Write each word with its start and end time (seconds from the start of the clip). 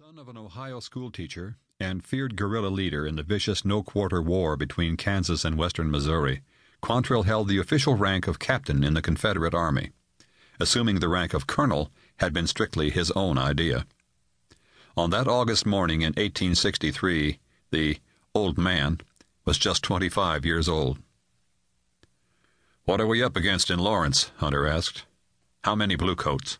Son 0.00 0.16
of 0.16 0.28
an 0.28 0.38
Ohio 0.38 0.78
schoolteacher 0.78 1.56
and 1.80 2.04
feared 2.04 2.36
guerrilla 2.36 2.68
leader 2.68 3.04
in 3.04 3.16
the 3.16 3.24
vicious 3.24 3.64
No 3.64 3.82
Quarter 3.82 4.22
War 4.22 4.56
between 4.56 4.96
Kansas 4.96 5.44
and 5.44 5.58
western 5.58 5.90
Missouri, 5.90 6.42
Quantrill 6.80 7.24
held 7.24 7.48
the 7.48 7.58
official 7.58 7.96
rank 7.96 8.28
of 8.28 8.38
captain 8.38 8.84
in 8.84 8.94
the 8.94 9.02
Confederate 9.02 9.54
Army. 9.54 9.90
Assuming 10.60 11.00
the 11.00 11.08
rank 11.08 11.34
of 11.34 11.48
colonel 11.48 11.90
had 12.18 12.32
been 12.32 12.46
strictly 12.46 12.90
his 12.90 13.10
own 13.16 13.38
idea. 13.38 13.86
On 14.96 15.10
that 15.10 15.26
August 15.26 15.66
morning 15.66 16.02
in 16.02 16.10
1863, 16.10 17.40
the 17.72 17.98
old 18.36 18.56
man 18.56 19.00
was 19.44 19.58
just 19.58 19.82
25 19.82 20.46
years 20.46 20.68
old. 20.68 20.98
What 22.84 23.00
are 23.00 23.06
we 23.08 23.20
up 23.20 23.34
against 23.34 23.68
in 23.68 23.80
Lawrence? 23.80 24.30
Hunter 24.36 24.64
asked. 24.64 25.06
How 25.64 25.74
many 25.74 25.96
bluecoats? 25.96 26.58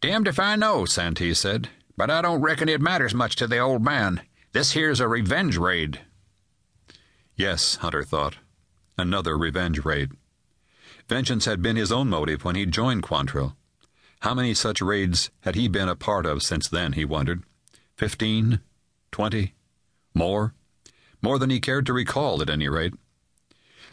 Damned 0.00 0.26
if 0.26 0.40
I 0.40 0.56
know, 0.56 0.86
Santee 0.86 1.34
said. 1.34 1.68
But 1.96 2.10
I 2.10 2.22
don't 2.22 2.40
reckon 2.40 2.68
it 2.68 2.80
matters 2.80 3.14
much 3.14 3.36
to 3.36 3.46
the 3.46 3.58
old 3.58 3.82
man. 3.84 4.22
This 4.52 4.72
here's 4.72 5.00
a 5.00 5.08
revenge 5.08 5.56
raid. 5.56 6.00
Yes, 7.36 7.76
Hunter 7.76 8.02
thought. 8.02 8.36
Another 8.98 9.36
revenge 9.36 9.84
raid. 9.84 10.12
Vengeance 11.08 11.44
had 11.44 11.62
been 11.62 11.76
his 11.76 11.92
own 11.92 12.08
motive 12.08 12.44
when 12.44 12.54
he 12.54 12.66
joined 12.66 13.02
Quantrill. 13.02 13.56
How 14.20 14.34
many 14.34 14.54
such 14.54 14.80
raids 14.80 15.30
had 15.40 15.54
he 15.54 15.68
been 15.68 15.88
a 15.88 15.96
part 15.96 16.26
of 16.26 16.42
since 16.42 16.68
then, 16.68 16.92
he 16.92 17.04
wondered. 17.04 17.42
Fifteen? 17.96 18.60
Twenty? 19.10 19.54
More? 20.14 20.54
More 21.20 21.38
than 21.38 21.50
he 21.50 21.60
cared 21.60 21.86
to 21.86 21.92
recall, 21.92 22.40
at 22.40 22.50
any 22.50 22.68
rate. 22.68 22.94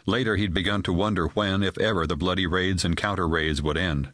Later 0.06 0.36
he'd 0.36 0.54
begun 0.54 0.82
to 0.84 0.92
wonder 0.92 1.26
when, 1.28 1.62
if 1.62 1.78
ever, 1.78 2.06
the 2.06 2.16
bloody 2.16 2.46
raids 2.46 2.84
and 2.84 2.96
counter 2.96 3.28
raids 3.28 3.60
would 3.60 3.76
end. 3.76 4.12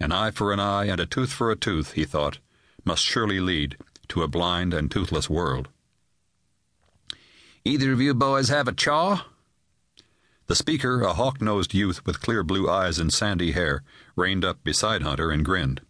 An 0.00 0.12
eye 0.12 0.30
for 0.30 0.52
an 0.52 0.60
eye 0.60 0.86
and 0.86 1.00
a 1.00 1.06
tooth 1.06 1.32
for 1.32 1.50
a 1.50 1.56
tooth, 1.56 1.92
he 1.92 2.04
thought, 2.04 2.38
must 2.84 3.02
surely 3.02 3.40
lead 3.40 3.76
to 4.08 4.22
a 4.22 4.28
blind 4.28 4.74
and 4.74 4.90
toothless 4.90 5.30
world. 5.30 5.68
Either 7.64 7.92
of 7.92 8.00
you 8.00 8.12
boys 8.14 8.48
have 8.48 8.68
a 8.68 8.72
chaw? 8.72 9.24
The 10.46 10.54
speaker, 10.54 11.00
a 11.00 11.14
hawk 11.14 11.40
nosed 11.40 11.72
youth 11.72 12.04
with 12.04 12.20
clear 12.20 12.42
blue 12.42 12.68
eyes 12.68 12.98
and 12.98 13.10
sandy 13.12 13.52
hair, 13.52 13.82
reined 14.14 14.44
up 14.44 14.62
beside 14.62 15.02
Hunter 15.02 15.30
and 15.30 15.44
grinned. 15.44 15.80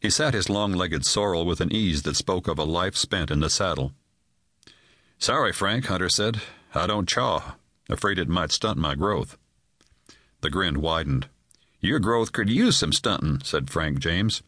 He 0.00 0.10
sat 0.10 0.34
his 0.34 0.50
long 0.50 0.72
legged 0.72 1.06
sorrel 1.06 1.46
with 1.46 1.60
an 1.60 1.72
ease 1.72 2.02
that 2.02 2.16
spoke 2.16 2.48
of 2.48 2.58
a 2.58 2.64
life 2.64 2.96
spent 2.96 3.30
in 3.30 3.40
the 3.40 3.50
saddle. 3.50 3.92
Sorry, 5.18 5.52
Frank, 5.52 5.86
Hunter 5.86 6.08
said. 6.08 6.40
I 6.74 6.86
don't 6.86 7.08
chaw. 7.08 7.56
Afraid 7.88 8.18
it 8.18 8.28
might 8.28 8.52
stunt 8.52 8.78
my 8.78 8.94
growth. 8.94 9.36
The 10.42 10.50
grin 10.50 10.80
widened. 10.80 11.28
Your 11.80 11.98
growth 11.98 12.32
could 12.32 12.50
use 12.50 12.76
some 12.76 12.92
stunting, 12.92 13.40
said 13.42 13.70
Frank 13.70 13.98
James. 13.98 14.42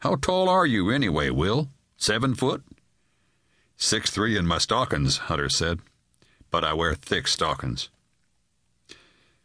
How 0.00 0.16
tall 0.16 0.48
are 0.48 0.66
you 0.66 0.90
anyway, 0.90 1.30
Will? 1.30 1.68
Seven 1.96 2.34
foot? 2.34 2.62
Six 3.76 4.10
three 4.10 4.36
in 4.36 4.46
my 4.46 4.58
stockings, 4.58 5.18
Hunter 5.18 5.48
said. 5.48 5.80
But 6.50 6.64
I 6.64 6.74
wear 6.74 6.94
thick 6.94 7.26
stockings. 7.26 7.88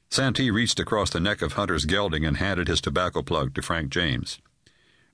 Santee 0.10 0.52
reached 0.52 0.80
across 0.80 1.10
the 1.10 1.22
neck 1.22 1.42
of 1.42 1.54
Hunter's 1.54 1.86
gelding 1.86 2.26
and 2.26 2.38
handed 2.38 2.68
his 2.68 2.82
tobacco 2.82 3.22
plug 3.22 3.54
to 3.56 3.62
Frank 3.62 3.92
James. 3.92 4.40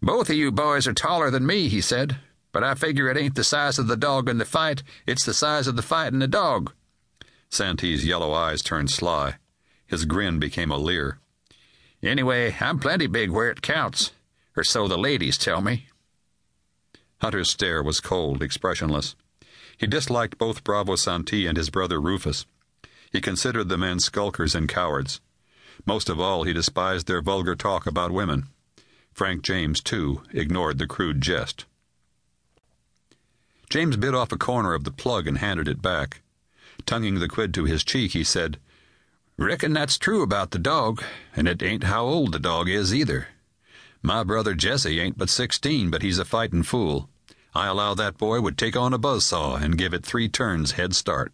Both 0.02 0.30
of 0.30 0.36
you 0.36 0.52
boys 0.52 0.88
are 0.88 0.94
taller 0.94 1.30
than 1.30 1.46
me, 1.46 1.68
he 1.70 1.82
said. 1.82 2.18
But 2.52 2.64
I 2.64 2.74
figure 2.74 3.08
it 3.10 3.18
ain't 3.18 3.36
the 3.36 3.44
size 3.44 3.78
of 3.78 3.88
the 3.88 3.98
dog 3.98 4.28
in 4.28 4.40
the 4.40 4.46
fight, 4.46 4.82
it's 5.06 5.24
the 5.24 5.34
size 5.34 5.68
of 5.68 5.76
the 5.76 5.84
fight 5.84 6.14
in 6.14 6.20
the 6.20 6.28
dog. 6.28 6.74
Santee's 7.50 8.06
yellow 8.06 8.34
eyes 8.34 8.64
turned 8.64 8.90
sly. 8.90 9.36
His 9.86 10.06
grin 10.06 10.40
became 10.40 10.72
a 10.72 10.78
leer. 10.78 11.20
Anyway, 12.02 12.56
I'm 12.60 12.80
plenty 12.80 13.06
big 13.06 13.30
where 13.30 13.52
it 13.52 13.62
counts 13.62 14.12
or 14.58 14.64
so 14.64 14.88
the 14.88 14.98
ladies 14.98 15.38
tell 15.38 15.62
me. 15.62 15.86
Hunter's 17.22 17.52
stare 17.52 17.84
was 17.84 18.02
cold, 18.02 18.42
expressionless. 18.42 19.16
He 19.78 19.86
disliked 19.86 20.40
both 20.40 20.64
Bravo 20.64 20.96
Santee 20.96 21.46
and 21.46 21.56
his 21.56 21.70
brother 21.70 22.02
Rufus. 22.02 22.48
He 23.12 23.22
considered 23.22 23.70
the 23.70 23.78
men 23.78 24.00
skulkers 24.00 24.56
and 24.56 24.68
cowards. 24.68 25.22
Most 25.86 26.10
of 26.10 26.20
all, 26.20 26.44
he 26.44 26.54
despised 26.54 27.06
their 27.06 27.22
vulgar 27.22 27.56
talk 27.56 27.86
about 27.86 28.12
women. 28.12 28.48
Frank 29.14 29.44
James, 29.44 29.80
too, 29.80 30.24
ignored 30.32 30.80
the 30.80 30.88
crude 30.88 31.22
jest. 31.22 31.66
James 33.70 33.96
bit 33.96 34.16
off 34.16 34.32
a 34.32 34.38
corner 34.38 34.74
of 34.74 34.84
the 34.84 34.92
plug 34.92 35.28
and 35.28 35.38
handed 35.38 35.68
it 35.68 35.82
back. 35.82 36.22
Tonguing 36.86 37.20
the 37.20 37.28
quid 37.28 37.54
to 37.54 37.66
his 37.66 37.84
cheek, 37.84 38.12
he 38.12 38.24
said, 38.24 38.60
Reckon 39.38 39.74
that's 39.74 40.00
true 40.00 40.24
about 40.24 40.50
the 40.50 40.60
dog, 40.60 41.04
and 41.36 41.48
it 41.48 41.62
ain't 41.62 41.84
how 41.84 42.06
old 42.06 42.32
the 42.32 42.40
dog 42.40 42.70
is 42.70 42.94
either. 42.94 43.28
My 44.02 44.24
brother 44.24 44.54
Jesse 44.54 45.00
ain't 45.00 45.18
but 45.18 45.30
sixteen, 45.30 45.90
but 45.90 46.02
he's 46.02 46.20
a 46.20 46.26
fightin' 46.26 46.64
fool. 46.64 47.10
I 47.54 47.68
allow 47.68 47.94
that 47.96 48.18
boy 48.18 48.42
would 48.42 48.58
take 48.58 48.76
on 48.76 48.94
a 48.94 48.98
buzz 48.98 49.26
saw 49.26 49.56
and 49.56 49.78
give 49.78 49.94
it 49.94 50.06
three 50.06 50.30
turns 50.30 50.74
head 50.74 50.96
start. 50.96 51.34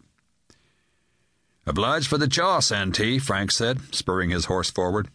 Obliged 1.66 2.06
for 2.06 2.18
the 2.18 2.28
chaw, 2.28 2.60
Santee, 2.60 3.18
Frank 3.18 3.50
said, 3.50 3.94
spurring 3.94 4.30
his 4.30 4.46
horse 4.46 4.70
forward. 4.70 5.08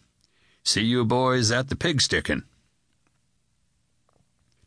See 0.64 0.82
you 0.82 1.04
boys 1.04 1.50
at 1.50 1.68
the 1.68 1.76
pig 1.76 2.00
stickin'. 2.00 2.44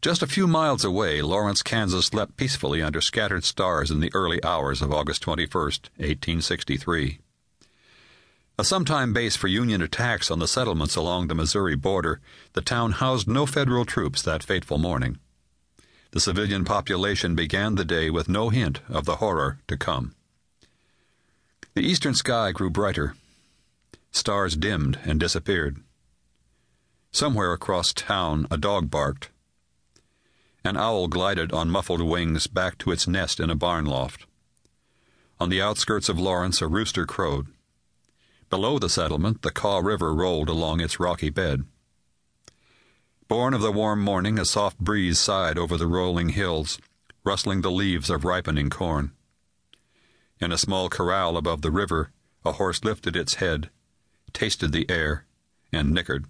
Just 0.02 0.22
a 0.22 0.28
few 0.28 0.48
miles 0.48 0.84
away, 0.84 1.22
Lawrence, 1.22 1.64
Kansas 1.64 2.08
slept 2.08 2.36
peacefully 2.36 2.82
under 2.82 3.00
scattered 3.00 3.46
stars 3.46 3.90
in 3.90 4.02
the 4.02 4.12
early 4.14 4.44
hours 4.44 4.82
of 4.82 4.92
August 4.92 5.24
21st, 5.24 5.90
1863. 5.96 7.20
A 8.56 8.64
sometime 8.64 9.14
base 9.14 9.36
for 9.36 9.48
Union 9.48 9.82
attacks 9.82 10.30
on 10.30 10.38
the 10.38 10.48
settlements 10.48 10.96
along 10.96 11.28
the 11.28 11.34
Missouri 11.34 11.76
border, 11.76 12.22
the 12.54 12.62
town 12.62 12.92
housed 12.92 13.28
no 13.28 13.48
federal 13.48 13.84
troops 13.84 14.22
that 14.22 14.44
fateful 14.44 14.78
morning. 14.78 15.18
The 16.12 16.20
civilian 16.20 16.64
population 16.64 17.34
began 17.34 17.74
the 17.74 17.84
day 17.84 18.12
with 18.12 18.30
no 18.30 18.50
hint 18.50 18.82
of 18.88 19.06
the 19.06 19.16
horror 19.16 19.58
to 19.68 19.76
come. 19.76 20.14
The 21.74 21.82
eastern 21.82 22.14
sky 22.14 22.52
grew 22.52 22.70
brighter. 22.70 23.16
Stars 24.12 24.56
dimmed 24.56 25.00
and 25.04 25.20
disappeared. 25.20 25.78
Somewhere 27.12 27.54
across 27.54 27.92
town, 27.92 28.46
a 28.52 28.58
dog 28.58 28.92
barked. 28.92 29.32
An 30.64 30.78
owl 30.78 31.08
glided 31.08 31.52
on 31.52 31.72
muffled 31.72 32.02
wings 32.02 32.46
back 32.46 32.78
to 32.78 32.92
its 32.92 33.08
nest 33.08 33.40
in 33.40 33.50
a 33.50 33.56
barn 33.56 33.86
loft. 33.86 34.28
On 35.40 35.50
the 35.50 35.62
outskirts 35.62 36.08
of 36.08 36.20
Lawrence, 36.20 36.62
a 36.62 36.68
rooster 36.68 37.08
crowed. 37.08 37.48
Below 38.54 38.78
the 38.78 38.88
settlement, 38.88 39.42
the 39.42 39.50
Kaw 39.50 39.80
River 39.80 40.14
rolled 40.14 40.48
along 40.48 40.80
its 40.80 41.00
rocky 41.00 41.32
bed. 41.32 41.66
Born 43.28 43.52
of 43.56 43.62
the 43.62 43.72
warm 43.72 44.00
morning, 44.00 44.38
a 44.38 44.46
soft 44.46 44.78
breeze 44.78 45.18
sighed 45.18 45.58
over 45.58 45.76
the 45.76 45.88
rolling 45.88 46.30
hills, 46.30 46.78
rustling 47.24 47.62
the 47.62 47.72
leaves 47.72 48.12
of 48.12 48.24
ripening 48.24 48.70
corn. 48.70 49.12
In 50.40 50.52
a 50.52 50.60
small 50.60 50.88
corral 50.88 51.36
above 51.36 51.64
the 51.64 51.72
river, 51.72 52.12
a 52.46 52.52
horse 52.52 52.84
lifted 52.84 53.16
its 53.16 53.42
head, 53.42 53.72
tasted 54.34 54.72
the 54.72 54.88
air, 54.88 55.26
and 55.72 55.90
nickered. 55.90 56.26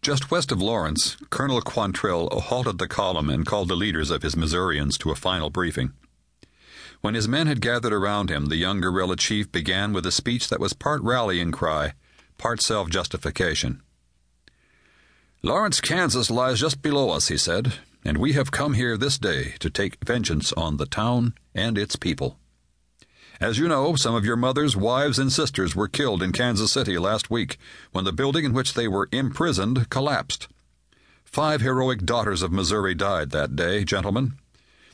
Just 0.00 0.30
west 0.30 0.50
of 0.50 0.62
Lawrence, 0.62 1.18
Colonel 1.28 1.60
Quantrill 1.60 2.30
halted 2.40 2.78
the 2.78 2.88
column 2.88 3.28
and 3.28 3.44
called 3.44 3.68
the 3.68 3.76
leaders 3.76 4.10
of 4.10 4.22
his 4.22 4.34
Missourians 4.34 4.96
to 4.96 5.10
a 5.10 5.14
final 5.14 5.50
briefing. 5.50 5.92
When 7.04 7.12
his 7.14 7.28
men 7.28 7.48
had 7.48 7.60
gathered 7.60 7.92
around 7.92 8.30
him, 8.30 8.46
the 8.46 8.56
young 8.56 8.80
guerrilla 8.80 9.16
chief 9.16 9.52
began 9.52 9.92
with 9.92 10.06
a 10.06 10.10
speech 10.10 10.48
that 10.48 10.58
was 10.58 10.72
part 10.72 11.02
rallying 11.02 11.52
cry, 11.52 11.92
part 12.38 12.62
self 12.62 12.88
justification. 12.88 13.82
Lawrence, 15.42 15.82
Kansas 15.82 16.30
lies 16.30 16.60
just 16.60 16.80
below 16.80 17.10
us, 17.10 17.28
he 17.28 17.36
said, 17.36 17.74
and 18.06 18.16
we 18.16 18.32
have 18.32 18.50
come 18.50 18.72
here 18.72 18.96
this 18.96 19.18
day 19.18 19.52
to 19.58 19.68
take 19.68 20.02
vengeance 20.02 20.50
on 20.54 20.78
the 20.78 20.86
town 20.86 21.34
and 21.54 21.76
its 21.76 21.94
people. 21.94 22.38
As 23.38 23.58
you 23.58 23.68
know, 23.68 23.96
some 23.96 24.14
of 24.14 24.24
your 24.24 24.36
mothers, 24.36 24.74
wives, 24.74 25.18
and 25.18 25.30
sisters 25.30 25.76
were 25.76 25.88
killed 25.88 26.22
in 26.22 26.32
Kansas 26.32 26.72
City 26.72 26.96
last 26.96 27.30
week 27.30 27.58
when 27.92 28.06
the 28.06 28.14
building 28.14 28.46
in 28.46 28.54
which 28.54 28.72
they 28.72 28.88
were 28.88 29.10
imprisoned 29.12 29.90
collapsed. 29.90 30.48
Five 31.26 31.60
heroic 31.60 32.06
daughters 32.06 32.40
of 32.40 32.50
Missouri 32.50 32.94
died 32.94 33.28
that 33.32 33.54
day, 33.54 33.84
gentlemen. 33.84 34.38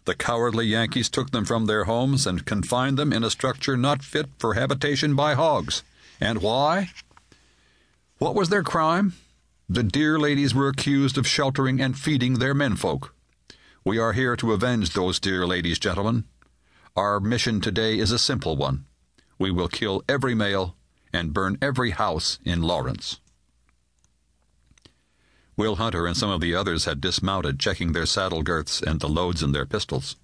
The 0.05 0.14
cowardly 0.14 0.67
Yankees 0.67 1.08
took 1.08 1.31
them 1.31 1.44
from 1.44 1.67
their 1.67 1.85
homes 1.85 2.26
and 2.26 2.47
confined 2.47 2.99
them 2.99 3.12
in 3.12 3.23
a 3.23 3.31
structure 3.31 3.76
not 3.76 4.02
fit 4.02 4.31
for 4.38 4.55
habitation 4.55 5.14
by 5.14 5.35
hogs. 5.35 5.82
And 6.20 6.43
why? 6.43 6.91
What 8.19 8.35
was 8.35 8.49
their 8.49 8.62
crime? 8.62 9.14
The 9.69 9.82
dear 9.82 10.19
ladies 10.19 10.55
were 10.55 10.69
accused 10.69 11.17
of 11.17 11.26
sheltering 11.26 11.81
and 11.81 11.99
feeding 11.99 12.35
their 12.35 12.55
menfolk. 12.55 13.14
We 13.85 13.99
are 13.99 14.12
here 14.12 14.37
to 14.37 14.52
avenge 14.52 14.93
those 14.93 15.20
dear 15.20 15.47
ladies, 15.47 15.79
gentlemen. 15.79 16.25
Our 16.97 17.20
mission 17.20 17.61
today 17.61 17.99
is 17.99 18.11
a 18.11 18.19
simple 18.19 18.56
one. 18.56 18.85
We 19.38 19.50
will 19.50 19.69
kill 19.69 20.02
every 20.08 20.35
male 20.35 20.76
and 21.12 21.32
burn 21.32 21.56
every 21.62 21.91
house 21.91 22.38
in 22.44 22.62
Lawrence. 22.62 23.20
Will 25.61 25.77
Hunter 25.77 26.07
and 26.07 26.17
some 26.17 26.31
of 26.31 26.41
the 26.41 26.55
others 26.55 26.87
had 26.87 27.03
dismounted, 27.03 27.61
checking 27.61 27.93
their 27.93 28.07
saddle 28.07 28.43
girths 28.43 28.81
and 28.81 28.99
the 28.99 29.11
loads 29.11 29.43
in 29.43 29.53
their 29.53 29.67
pistols. 29.67 30.17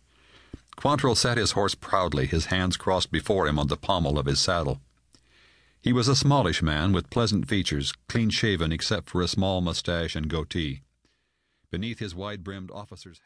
Quantrill 0.78 1.14
sat 1.14 1.36
his 1.36 1.50
horse 1.50 1.74
proudly, 1.74 2.24
his 2.26 2.46
hands 2.46 2.78
crossed 2.78 3.12
before 3.12 3.46
him 3.46 3.58
on 3.58 3.66
the 3.66 3.76
pommel 3.76 4.18
of 4.18 4.24
his 4.24 4.40
saddle. 4.40 4.80
He 5.82 5.92
was 5.92 6.08
a 6.08 6.16
smallish 6.16 6.62
man 6.62 6.94
with 6.94 7.10
pleasant 7.10 7.46
features, 7.46 7.92
clean 8.08 8.30
shaven 8.30 8.72
except 8.72 9.10
for 9.10 9.20
a 9.20 9.28
small 9.28 9.60
mustache 9.60 10.16
and 10.16 10.30
goatee. 10.30 10.80
Beneath 11.70 11.98
his 11.98 12.14
wide 12.14 12.42
brimmed 12.42 12.70
officer's 12.70 13.18
hat, 13.18 13.24